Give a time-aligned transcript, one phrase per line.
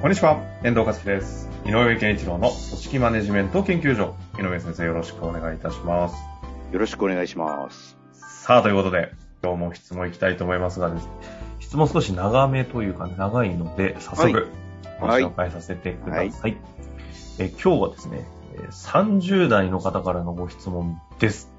[0.00, 1.50] こんにちは、遠藤和樹です。
[1.66, 4.14] 井上健一郎の組織マネジメント研究所。
[4.38, 6.14] 井上先生よろしくお願いいたします。
[6.70, 7.98] よろしくお願いします。
[8.12, 9.10] さあ、ということで、
[9.42, 11.08] 今日も質問いきたいと思いますがです、
[11.58, 14.46] 質問少し長めというか長いので、早速
[15.00, 16.56] ごはい紹介させてください。
[17.40, 21.52] え今日はですね、えー30代の方からのご質問です。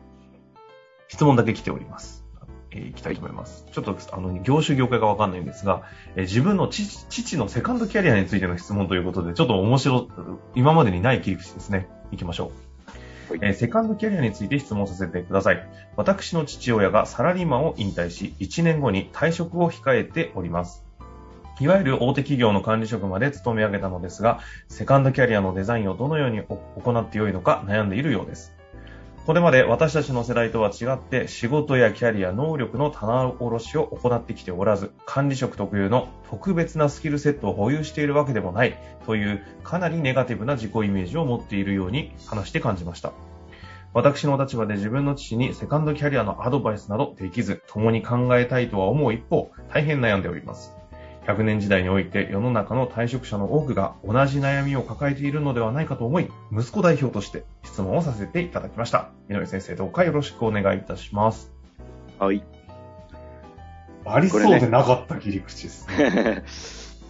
[1.10, 2.19] 質問だけ来ております。
[2.72, 3.66] えー、いきたいと思います。
[3.72, 5.84] ちょっと、あの、業種業界がわかんないんですが、
[6.16, 10.08] えー自分の父父のセカンドキャリアについての質問ということで、ちょっと面白い、
[10.56, 11.88] 今までにない切り口ですね。
[12.12, 12.52] 行きましょ
[13.28, 13.32] う。
[13.32, 15.68] はいえーセカンドキャリアについて質問させてください。
[15.96, 20.84] 私の父親がサラリーマンを引退し、1年後に退職を控えております。
[21.60, 24.40] いわゆる大手企業の管理職まで勤め上げたのですが、
[24.70, 28.54] セカンドキャリアのデザインをどのように行ってよいのか悩んでいるようです。
[29.26, 43.14] これまで私たちの世代とは違って仕事やキャリア、能力の棚卸しを行ってきておらず、管理職特有の特別なスキルセットを保有しているわけでもないというかなりネガティブな自己イメージを持っているように話して感じました。
[43.94, 50.79] 私の立場で自分の父にセカンドキャリアのアドバイスなどできず、共に考えたいとは思う一方、大変悩んでおります。
[51.30, 59.12] 100年時代において世の中の退職者の多くが同じ悩みを抱えているのではないかと思い、息子代表として質問をさせていただきました。
[59.30, 61.52] 井上先生、どうかよろしくお願いいたします。
[62.18, 62.44] はい。
[64.06, 66.44] ありそうでなかった切り口ですね。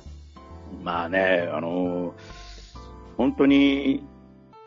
[0.83, 2.13] まあね、あの
[3.15, 4.03] 本当に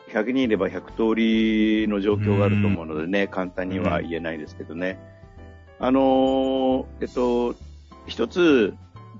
[0.09, 4.97] 100人いれば100通りの状況があると思うのでね、簡単には言えないですけどね。
[5.79, 7.53] あのえっと、
[8.07, 8.73] 一つ、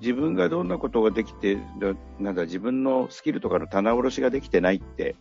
[0.04, 5.16] 自分がどんなことができて、だなんだ、自分のスキルとかの棚卸しができてないって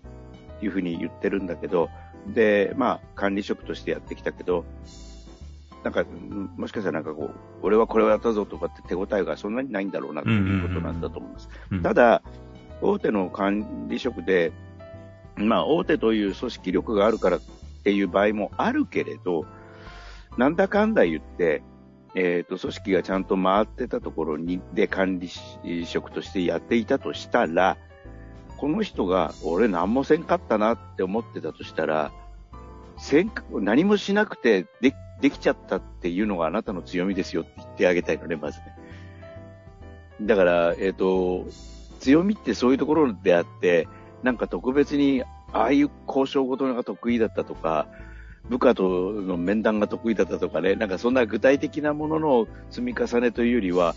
[0.60, 1.88] いうふうに言ってるんだけど、
[2.26, 4.65] で、まあ、管理職としてやってきたけど、
[5.84, 7.31] なんか、うんもしかしたらなんかこう、
[7.62, 11.49] 俺はこれをやったぞとかって手応えがそんなにないんだろうなということなんだと思います。
[11.70, 12.22] うんただ、
[12.81, 14.50] 大手の管理職で、
[15.37, 17.41] まあ、大手という組織力があるからっ
[17.84, 19.47] ていう場合もあるけれど、
[20.37, 21.62] なんだかんだ言って、
[22.15, 25.31] えっ、と、組織がちゃんと回ってたところに、で管理
[25.87, 27.78] 職としてやっていたとしたら、
[28.59, 32.12] この人が、俺何もせんかったなって思ってたとしたら、
[32.99, 38.67] せん何もしなくてでできちゃったっていうのがあなたの強みですよって言ってあげたいのね、まずね。
[40.21, 41.47] だから、えっ、と、
[42.00, 43.89] 強みってそういうところであって、
[44.23, 47.87] なんか特別に、ああいう交渉事が得意だったとか、
[48.48, 53.94] 部下との面談が得意だったとかね、なんかそんな具体的なものの積み重ねというよりは、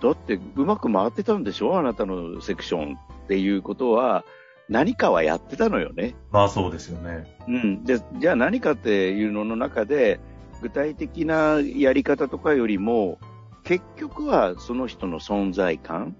[0.00, 1.78] だってうまく回ってたんでしょ？
[1.78, 4.24] あなたのセクションっていうことは、
[4.68, 6.14] 何かはやってたのよね。
[6.30, 7.36] まあそうですよね。
[7.46, 7.84] うん。
[7.84, 10.20] で、じゃあ何かっていうのの中で、
[10.60, 13.18] 具体的なやり方とかよりも、
[13.64, 16.16] 結局はその人の存在感、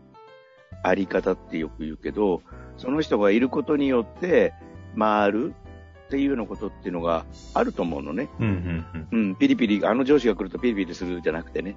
[0.84, 2.42] あり方ってよく言うけど、
[2.76, 4.52] その人がいることによって
[4.98, 5.54] 回る
[6.12, 7.24] っていうようなことっていうのが
[7.54, 8.28] あると思うのね。
[8.38, 9.18] うんうんうん。
[9.18, 11.74] うん、ピリピリ、あの上司が来るとピリピリするじゃなくてね。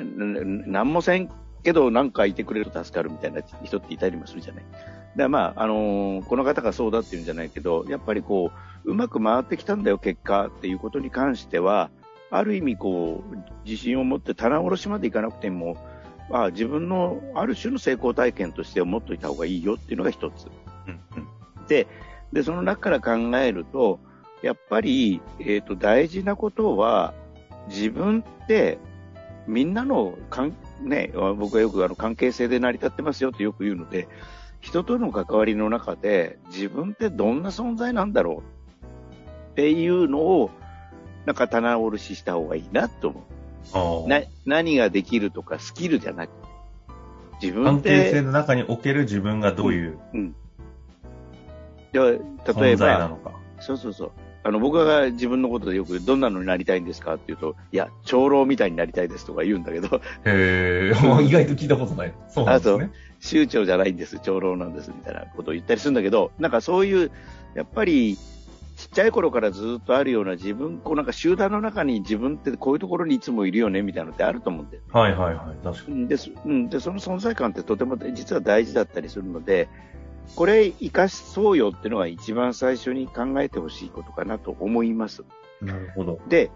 [0.00, 1.28] んなんもせん
[1.64, 4.64] けど、なんかいてくれると助かるみたいな人っていたりもするじゃない。
[4.64, 4.82] だか
[5.16, 8.52] らまあ、あのーこの方がそうだっていうんじゃないけど、やっぱりこ
[8.84, 11.90] う、うまく回ってきたんだよ、結果っていうことに関しては、
[12.30, 13.36] ある意味こう、
[13.68, 15.76] 自信を持って棚卸しまでいかなくても、
[16.30, 20.46] まあ自分のある種の成功体験として持っといた方がいいよっていうのが一つ。
[20.86, 21.28] うんうん
[21.68, 21.86] で、
[22.32, 24.00] で、その中から考えると、
[24.42, 27.14] やっぱり、えっ、と、大事なことは、
[27.68, 28.78] 自分って、
[29.46, 34.08] みんなのかん、ね、僕はよくあの関係性で成り立ってますよってよく言うので、
[34.60, 38.42] 人との関わりの中で、自分ってどんな存在なんだろ
[39.50, 40.50] うっていうのを、
[41.26, 44.08] なんか棚卸しした方がいいなと思う。
[44.08, 46.30] な、何ができるとかスキルじゃなく、
[47.40, 50.34] 自分関係性の中における自分がどういううん。
[51.92, 52.20] で
[52.60, 53.18] 例えば。
[53.60, 54.10] そうそうそう。
[54.44, 60.92] あの、僕が自分のことでよくどんなのになりたいんですかって言うと、いや、長老みたいになりたいですとか言うんだけど、へえ、
[61.22, 62.14] 意外と聞いたことない。
[62.28, 62.90] そうなんですね。
[63.20, 67.10] 州長じゃないんです、長老なんですみたいなことを言ったりするんだけど、なんかそういう、
[67.54, 68.16] やっぱり
[68.78, 74.82] ちっちゃい頃からずっとあるような自分、こうなんか集団の中に自分ってこういうところにいつもいるよねみたいなのってあると思うんだよ。
[74.92, 75.64] はいはいはい。
[75.64, 76.06] 確かに。
[76.06, 79.68] でそうんでその存在感ってとても実は大事だったりするので、
[80.34, 85.24] これ生かそうよっていうのが一番最初に考えてほしいことかなと思います。
[85.60, 86.20] なるほど。
[86.28, 86.50] で、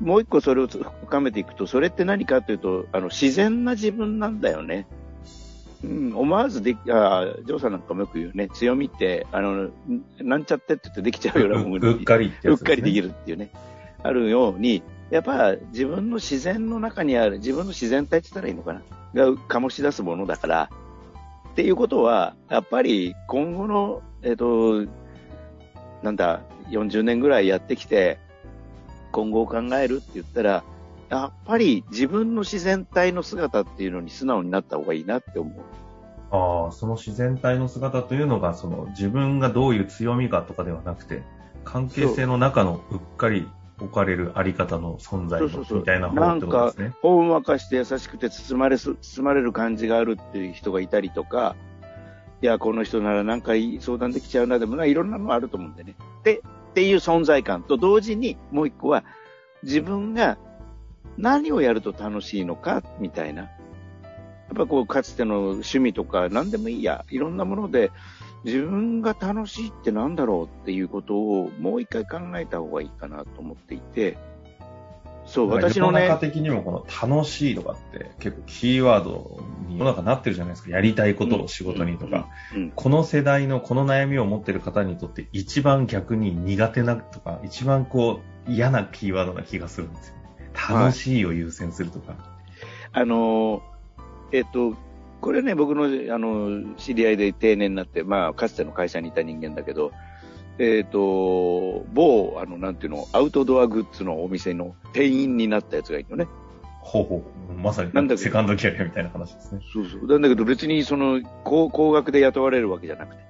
[0.00, 4.86] もう一個それを深めていくと、それって何かというと、あの、自然な自分なんだよね。
[5.84, 9.70] うん、思わずでき、あジョーさんなんかもよく言うね、強みって、あの、
[10.18, 12.52] なんちゃってって言ってできちゃうようなものうっかりってやつですね。
[12.52, 13.50] うっかりできるっていうね、
[14.02, 18.82] あるように、やっぱ自分の自然の中にある、自分の自然体って言ったらいいのかな、
[19.14, 20.70] が醸し出すものだから、
[21.54, 24.86] っていうことは、やっぱり今後の、えっ、と、
[26.02, 26.40] なんだ、
[26.70, 28.18] 40年ぐらいやってきて、
[29.12, 30.64] 今後を考えるって言ったら、
[31.10, 35.54] やっぱり自分の自然体の姿っていうのに素直になった方がいいなって思う。
[36.32, 41.22] ああ、その自然体の姿というのが、その自分がどういう強みかとかではなくて、
[41.62, 43.48] 関係性の中のうっかり
[43.80, 46.94] 置かれるあり方の存在みたいな方ってことですね。
[47.02, 51.56] ほんわかして優しくて包まれす、包まれる感じがあるっていう人がいたりとか、
[52.42, 55.94] いや、この人ならなんか相談できちゃうな、でもな、いろんなのあると思うんでね。
[56.22, 59.04] で、っていう存在感と同時に、もう一個は、
[59.62, 60.36] 自分が
[61.16, 63.42] 何をやると楽しいのか、みたいな。
[63.42, 63.48] や
[64.52, 67.90] っぱこう、かつての趣味とか、何でもいいや、いろんなもので、
[68.44, 74.18] 自分が楽しいってなんだろうっていうことをもう一回考えた方がいいかなと思っていて、
[75.26, 80.70] そう、私のね世の、中的にもこの楽しいとかって結構キーワードに世の中なってるじゃないですか。
[80.70, 82.28] やりたいことを仕事にとか。
[82.54, 90.50] うん、この世代のこの悩みを持ってる方にとって一番逆に苦手なとか、一番こう嫌なキーワードな気がするんですよね。
[90.82, 92.14] 楽しいを優先するとか。
[92.92, 93.60] あのー
[94.32, 94.74] えっと、
[95.24, 95.84] これね、僕の、
[96.14, 99.90] あの、知り合いで定年になって、まあ、かつての会社にいた人間だけど、
[100.58, 106.28] えっと、某、あの、なんていうの、アウトドアグッズのお店の店員になったやつがいるのね。
[106.82, 107.54] ほうほう。
[107.54, 109.62] まさになんだセカンドキャリアみたいな話ですね。
[109.72, 110.06] そうそう。
[110.06, 113.22] なんだけど別にその、高、高額で雇われるわけじゃなくて。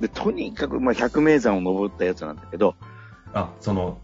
[0.00, 2.74] で、とにかく、まあ、百名山を登ったやつなんだけど、
[3.32, 3.96] あ、その、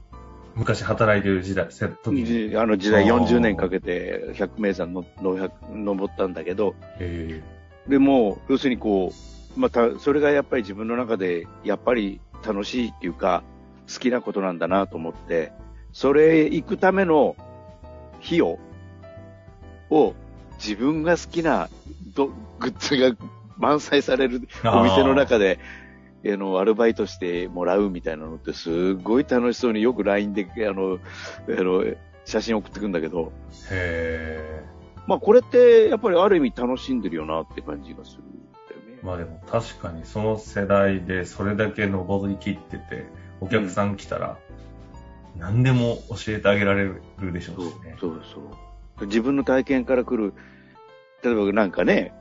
[0.56, 2.24] 昔働いてる時代、セットに。
[2.24, 3.26] じあの時代あー。
[3.26, 7.42] 40年かけて百名山のの百登ったんだけど、え。
[7.86, 9.12] でも、要するにこ
[9.56, 13.44] う、また、それがやっぱり自分の中で、やっぱり楽しいっていうか、
[13.92, 15.52] 好きなことなんだなと思って、
[15.92, 17.36] それ行くための
[18.24, 18.58] 費用
[19.90, 20.14] を
[20.58, 21.68] 自分が好きな
[22.14, 23.16] どグッズが
[23.56, 25.58] 満載されるーお店の中で、
[26.24, 30.98] あの、アルバイトしてもらうみたいなのってすごい楽しそうによく LINE で、あの、
[31.48, 31.84] あの、
[32.24, 33.32] 写真送ってくるんだけど、
[33.70, 34.64] へ
[35.06, 39.06] まあこれってやっぱりある意味楽しんでるよなって感じがするねー。。
[39.06, 43.06] まあでも確かにその世代でそれだけ登り切ってて、
[43.40, 44.38] お客さん来たら、
[45.36, 47.96] 何でも教えてあげられるでしょうそうしね。
[48.00, 48.40] そうそ
[49.02, 49.06] う。
[49.06, 50.34] 自分の体験から来る、
[51.22, 52.12] 例えばなんかね、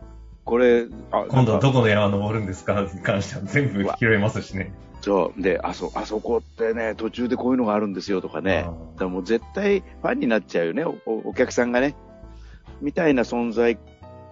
[0.45, 4.71] これ、あ今度はどこの山登るんですかに関しては全部拾えますしね。
[5.01, 5.42] そう。
[5.42, 8.68] で、あそ、あそこってね、途中でこういうのがあるんですよとかね。
[8.97, 11.95] だもう絶対ファンになっちゃうよね、おおお客さんがね。
[12.81, 13.77] みたいな存在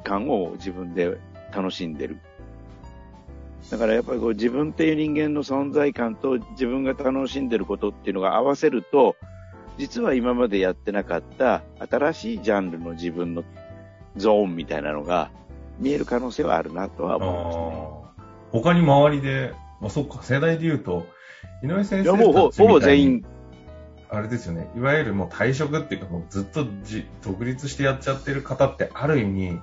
[0.03, 1.17] 感を自分で
[1.53, 2.19] 楽しんでる。
[3.71, 9.15] だからやっぱりこう自分っていう人間の存在感と自分が楽しんでることっていうのが合わせると、
[9.77, 13.43] 実は今までやってなかった新しいジャンルの自分の
[14.15, 15.31] ゾーンみたいなのが
[15.79, 17.63] 見える可能性はあるなとはあ思いますね。
[18.59, 21.07] ー他に周りで、まあ、そっか、世代で言うと、
[21.63, 23.25] 井上先生たちみたいにほぼ全員、
[24.09, 24.69] あれですよね。
[24.75, 29.59] いわゆるもう退職っていうか、もうずっとじ独立してやっちゃってる方って、ある意味、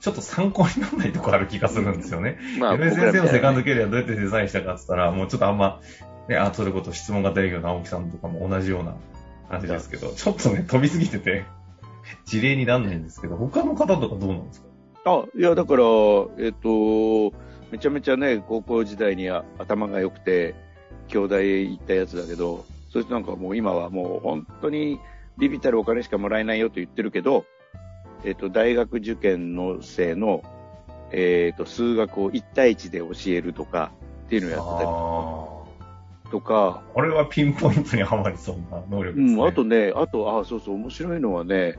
[0.00, 2.38] ちょっと参考にならないとこある気がするんですよね。
[2.58, 5.80] ま井上先生のセカンドキキャリアどうやってデザインしたかって言ったら、もうちょっとあんま、
[6.28, 8.94] ね、あ、それこそ質問型営業の青木さんとかも同じような
[9.50, 11.44] 感じですけど、ちょっとね、飛びすぎてて、
[12.26, 14.69] 事例になんないんですけど、他の方とかどうなんですか？
[15.04, 15.84] あ、いや、だから、
[16.38, 17.32] えっと、
[17.70, 20.54] めちゃめちゃね、高校時代には頭が良くて、
[21.08, 25.00] 京大へ行ったやつだけど、そしてなんかもう今はもう本当に
[25.38, 27.44] ビビたるお金しかもらえないよと言ってるけど、
[28.24, 30.42] えっと、大学受験の生の、
[31.12, 33.92] えっと、数学を1対1で教えるとか
[34.26, 34.88] っていうのをやってたり
[36.26, 36.92] あとか、あ。
[36.92, 39.34] これはピンポイントにはまりそうな能力ですね。
[39.34, 41.78] うん、あとね、あと、あ、そうそう、面白いのはね、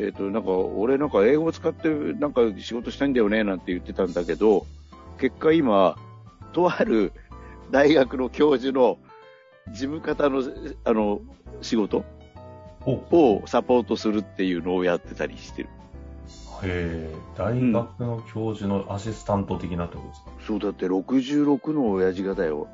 [0.00, 4.66] えっ、と、なんか、俺なんか英語を使って、なんか仕事したいんだよね、なんて言ってたんだけど、
[5.18, 5.96] 結果今、
[6.52, 7.12] とある
[7.70, 8.98] 大学の教授の
[9.68, 10.42] 事務方の、
[10.84, 11.20] あの、
[11.60, 12.04] 仕事
[12.86, 15.68] をサポートするっていうのをやってたりしてる。
[16.62, 22.68] へえ、大学の教授のアシスタント的なってことですか、そうだって66の親父がだよ。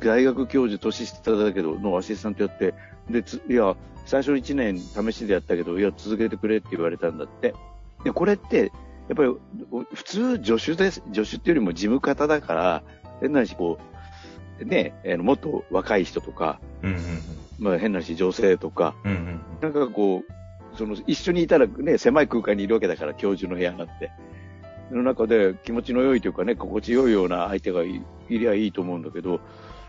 [0.00, 2.74] 大学教授、年下だけど、のアシスタントやって、
[3.10, 7.54] で、ついや、最初1年試しでやったけど、いや、続けてくれって言われたんだって。
[8.04, 8.72] で、これって、
[9.08, 9.34] やっぱり、
[9.94, 11.02] 普通、助手です。
[11.12, 12.82] 助手っていうよりも事務方だから、
[13.20, 13.78] 変な話、こ
[14.60, 16.98] う、ね、あのもっと若い人とか、うんうん
[17.58, 19.10] まあ変な話、女性とか、うん。
[19.10, 24.10] うんうんなんかこう、その、一緒にいたらね、狭い空間にいるわけだから、教授の部屋になって。
[24.90, 29.40] その中で気持ちの良いというかね、心地よいような相手がいいりゃいいと思うんだけど、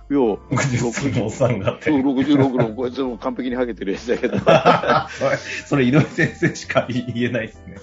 [0.10, 1.92] いや、60歳のおっさんがって。
[1.92, 4.38] 66の、こいつも完璧にハゲてるやつだけど、
[5.68, 7.76] それ、井上先生しか言えないですね。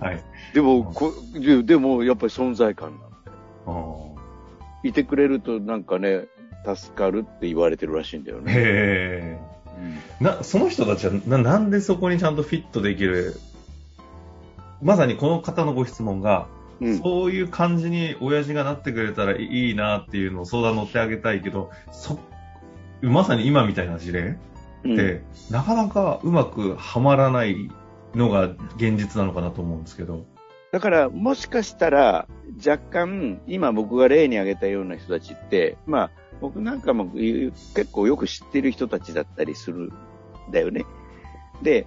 [0.00, 0.22] はい。
[0.54, 3.06] でも、こででもやっぱり存在感なんだ
[3.66, 4.16] よ。
[4.82, 6.28] あいてくれるとなんかね、
[6.74, 8.52] 助かるって言われてるらしいんだよーね。
[8.52, 9.56] へえ。
[10.20, 13.38] な、その人たちはな、なんでそこにちゃんとフィットできる、
[14.82, 16.46] まさにこの方のご質問が、
[16.80, 16.98] うん。
[16.98, 22.18] そういう感じに親父がなってくれたらいいなっていうのを相談乗ってあげたいけど、そ、
[23.02, 24.38] まさに今みたいな事例
[24.84, 27.70] うんって、なかなかうまくはまらない
[28.14, 30.26] のが現実なのかなと思うんですけど。
[30.72, 32.26] だから、もしかしたら、
[32.58, 39.92] 若干、今僕が例に挙げたような人たちって、まあ、僕なんかも結構よく知ってる人たちだったりするん
[40.50, 40.84] だよね。
[41.62, 41.86] で、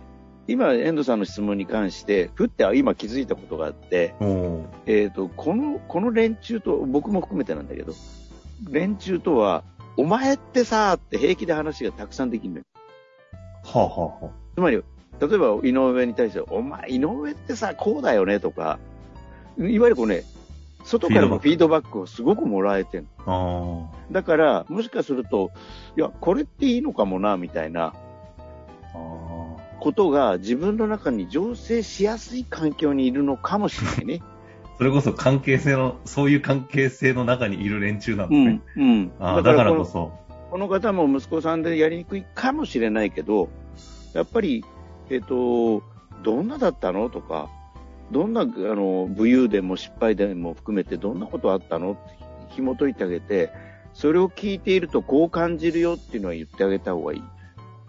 [0.50, 7.94] 今、遠藤さんの質問に関して、ふって今気づいたことがあって、おえっ、と、この、この連中と、僕も含めてなんだけど、
[8.68, 9.64] 連中とは、
[9.96, 12.64] お前ってさーって平気で話がたくさんできるのよ。
[13.64, 18.80] はあ、はあはつまり、例えば井上に対して、お前、井上ってさ、こうだよねとか、
[19.60, 20.24] いわゆるこうね、
[20.84, 23.08] 外からもフィードバックをすごくもらえてる。
[23.28, 25.52] あ、あだから、もしかすると、
[25.96, 28.09] いや、これっていいのかもな、みたいなあ、あ
[29.80, 34.20] ことが自分の中に醸成しやすい環境にいるのかもしれないね。
[34.22, 34.40] あ。
[34.78, 38.52] それこそ関係性の、そういう関係性の中にいる連中なんうですね。
[38.52, 39.12] ん、うん。
[39.20, 40.14] ああだからこそ。
[40.52, 43.50] この方も息子さんでやりにくいかもしれないけど、
[44.14, 44.64] やっぱり、
[45.10, 45.84] えっ、と、
[46.24, 47.50] どんなだったのとか、
[48.12, 52.02] どんな、あの、武勇でも失敗でも含めてどんなことあったのって
[52.50, 53.52] 紐解いてあげて、
[53.94, 57.24] それを聞いているとこう感じるよっていうのは言ってあげた方がいい。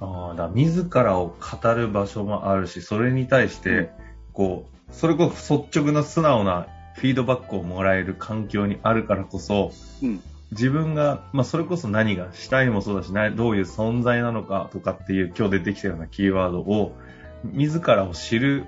[0.01, 3.89] ああ、だ自らを語る場所もあるし、それに対して、うん
[4.33, 10.23] こう、それこそ率直な素直なフィードバックをもらえる環境にあるからこそ、うん。
[10.53, 16.97] 自分が、まあ、それこそ何がしたいもそうだし、などういう存在なのかとかっていう今日出てきたようなキーワードを、
[17.45, 18.65] 自らを知る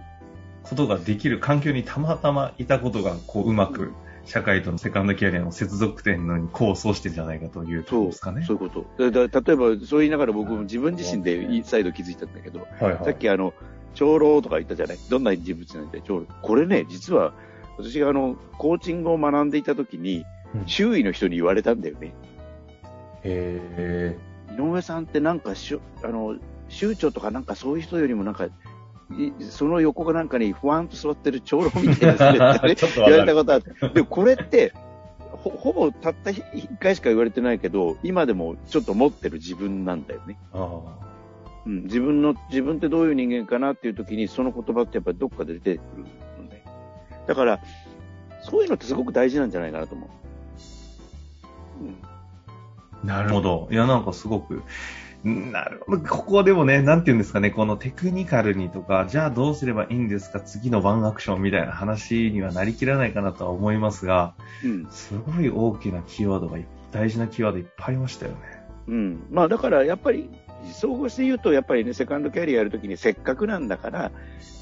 [0.63, 3.93] ことができる環境にたまたまいたことが、こう、うまく、
[4.25, 8.45] 社会とのセカンドキャリアの接続点のに功を奏してんじゃないかというところですかね。
[8.47, 9.11] そういうこと。
[9.11, 13.05] だだ例えば、そう言いながら僕も自分自身で再度気づいたんだけど、はいはい。
[13.05, 13.53] さっきあの、
[13.95, 14.99] 長老とか言ったじゃない？
[15.11, 16.27] どんな人物なんで、長老。
[16.41, 17.35] これね、実は、
[17.79, 20.25] 私があの、コーチングを学んでいた時に、
[20.55, 22.13] うん周囲の人に言われたんだよね。
[23.25, 24.19] へ
[24.51, 26.37] 井上さんってなんかしゅ、あの、
[26.69, 28.51] 州長とかなんかそういう人よりもなんか、い
[29.41, 33.27] その横がなんかにふわんと座ってる長老みたいですね 言われ。
[33.27, 33.89] たことあって。
[33.89, 34.73] で、これって、
[35.31, 40.39] ほほぼたった一回しか言われてないけど、今でもちょっと持ってる自分なんだよね。
[40.53, 40.81] あ
[41.65, 46.05] うん、自分の、自分ってどういう人間かなっていう時に、その言葉ってやっぱりどっかで出てくる
[46.43, 46.63] ので。
[47.27, 47.61] だから、
[48.43, 51.85] そういうのってすごく大事なんじゃないかなと思う。
[51.85, 53.69] うんあ、なるほど。
[53.71, 54.63] いや、なんかすごく、
[55.25, 56.09] なるほど。
[56.09, 64.87] ここでもね、なんて言うんですかね、このテクニカルにとか、じゃあどうすればいいんですか、次のワンアクションみたいな話にはなりきらないかなとは思いますが、うん。
[64.91, 68.39] すごい大きなキーワードがい、大事なキーワードいっぱいありましたよね。
[68.89, 69.27] うん。
[69.31, 70.29] まあだからやっぱり、
[70.73, 74.11] 総合して言うと、やっぱりね、セカンドキャリアやるときにせっかくなんだから、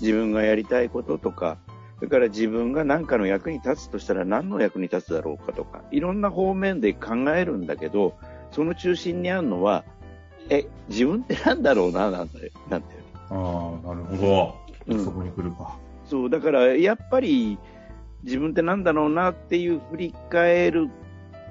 [0.00, 1.58] 自分がやりたいこととか、
[1.96, 8.14] それから自分が何かの役に立つとしたら何の役に立つだろうかとか、いろんな方面で考えるんだけど、
[8.50, 9.84] その中心にあるのは、
[10.50, 13.06] え、自分ってなんだろうな、なんだよなんだよね。
[13.14, 13.34] あ
[13.84, 14.54] あ、なるほど。
[14.88, 15.76] うんそこに来るか。
[16.04, 17.58] そう、だからやっぱり
[18.24, 20.90] 自分ってなんだろうなっていう振り返る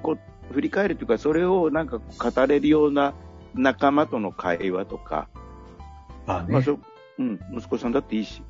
[0.02, 0.18] こ、
[0.52, 3.14] 振り返るというか、それをなんか語れるような
[3.54, 5.28] 仲間との会話とか、
[6.26, 6.52] ああね。
[6.52, 6.78] まあそ
[7.18, 8.42] うん、息子さんだっていいし、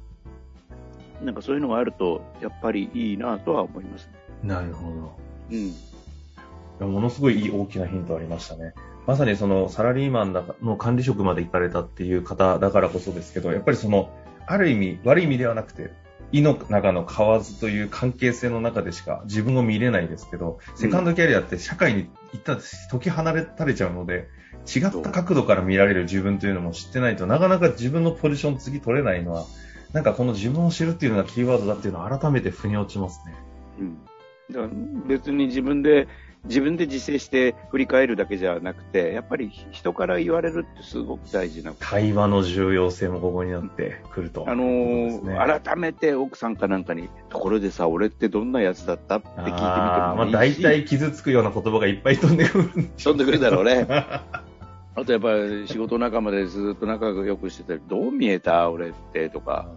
[1.22, 4.12] なんかそういうのがあると、やっぱりいいなとは思いますね。
[4.42, 5.18] なるほど。
[6.80, 6.92] うん。
[6.92, 8.74] ものすごいいい大きなヒントありましたね。
[9.06, 14.10] まさにそのサラリーマンの管理職まで行かれたっていう方だからこそですけど、やっぱりその、
[14.46, 15.92] ある意味、悪い意味ではなくて、
[16.32, 24.28] 意の中の蛙という関係性の中でしか自分を見れないですけど、セカンドキャリアって社会に一旦解き離れたれちゃうので、
[24.72, 29.46] 違った角度から見られる自分というのも知ってないとなかなか自分のポジション次取れないのは、
[29.92, 33.34] なんかこの自分を知るっていうのがキーワードだっていうのを改めて腑に落ちますね。
[33.80, 33.98] うん。
[35.06, 36.08] 別に自分で
[36.46, 44.44] 自分で自制して振り返るだけじゃなくて、やっぱり人から言われるってすごく大事な会話の重要性もここになってくると。
[44.48, 49.16] あのーね、改めて奥さんかなんかに、ところでさ、俺ってどんなやつだった？
[49.18, 49.66] って聞いてみてもいいし。
[49.68, 52.70] あまあ大体傷つくような言葉がいっぱい飛んでくる。
[52.96, 53.86] 飛んでくるだろうね。
[54.96, 58.70] あとやっぱり仕事仲間でずっと仲良くしてて、どう見えた？
[58.70, 59.68] 俺ってとか。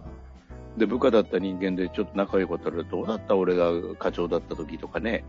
[0.78, 3.36] で、部下だった人間でちょっと仲良かったら、どうだった？
[3.36, 5.24] 俺が課長だった時とかね。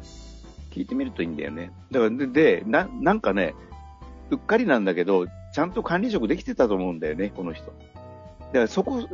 [0.75, 1.71] 聞いてみるといいんだよね。
[1.89, 3.55] だからで、で、な、なんかね、
[4.29, 7.67] うっかりなんだけど、ちゃんと管理職できてたと思うんだよね、この人。
[7.67, 9.07] だからそこ、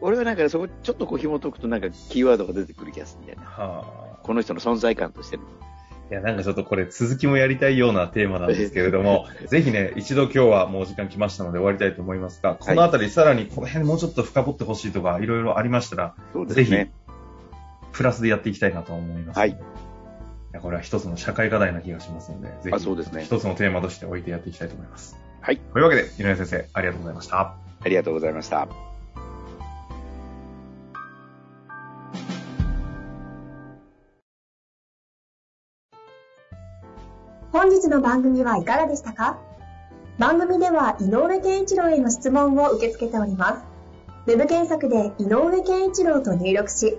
[0.00, 3.44] 俺はなんかそこちょっとこう紐解くとなんかキーワードが出てくる気がするんだよね。
[3.46, 3.84] は
[4.16, 5.42] あ、この人の存在感としてね。
[6.10, 16.74] いや、なんかちょっとこれ続きもやりたいようなテーマなんですけれども、 ぜひね、一度今日はもう時間来ましたので終わりたいと思いますが、このあたりさらにこの辺もうちょっと深掘ってほしいとか、いろいろありましたら、ね、ぜひ、
[17.92, 19.38] プラスでやっていきたいなと思います。
[19.38, 19.58] はい。
[20.52, 25.16] やこれは一つの社会課題な気がしますので、ぜひ、そうですね、一つのテーマとして置いてやっていきたいと思います。
[25.40, 25.58] はい。
[25.58, 27.38] というわけで、井上先生、ありがとうございました。
[27.38, 28.68] ありがとうございました。
[37.52, 39.38] 本日の番組はいかがでしたか？
[40.18, 43.64] 番組では井上健一郎への質問を受け付けております。
[44.26, 46.98] ウェブ検索で井上健一郎と入力し、